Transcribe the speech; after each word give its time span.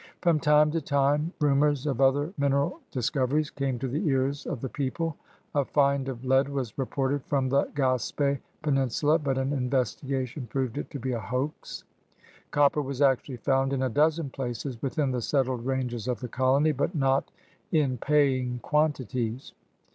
From 0.19 0.39
time 0.39 0.71
to 0.71 0.81
time 0.81 1.31
rumors 1.39 1.85
of 1.85 2.01
other 2.01 2.33
mineral 2.35 2.79
dis 2.89 3.11
coveries 3.11 3.51
came 3.51 3.77
to 3.77 3.87
the 3.87 4.03
ears 4.07 4.47
of 4.47 4.59
the 4.59 4.67
people. 4.67 5.15
A 5.53 5.63
find 5.63 6.09
of 6.09 6.25
lead 6.25 6.49
was 6.49 6.75
reported 6.75 7.23
from 7.25 7.49
the 7.49 7.65
Gasp£ 7.75 8.39
penin 8.63 8.91
sula, 8.91 9.19
but 9.19 9.37
an 9.37 9.53
investigation 9.53 10.47
proved 10.47 10.79
it 10.79 10.89
to 10.89 10.97
be 10.97 11.11
a 11.11 11.19
hoax. 11.19 11.83
Copper 12.49 12.81
was 12.81 12.99
actually 13.03 13.37
found 13.37 13.73
in 13.73 13.83
a 13.83 13.89
dozen 13.89 14.31
places 14.31 14.81
within 14.81 15.11
the 15.11 15.21
settled 15.21 15.67
ranges 15.67 16.07
of 16.07 16.19
the 16.19 16.27
colony, 16.27 16.71
but 16.71 16.95
not 16.95 17.29
in 17.71 17.99
paying 17.99 18.57
quantities. 18.63 19.53